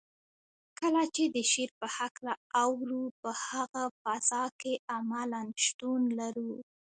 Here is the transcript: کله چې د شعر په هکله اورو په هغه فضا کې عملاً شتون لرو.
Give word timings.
کله 0.79 1.03
چې 1.15 1.23
د 1.33 1.37
شعر 1.51 1.71
په 1.79 1.87
هکله 1.97 2.33
اورو 2.63 3.03
په 3.21 3.29
هغه 3.47 3.83
فضا 4.01 4.43
کې 4.59 4.73
عملاً 4.95 5.43
شتون 5.65 6.01
لرو. 6.19 6.53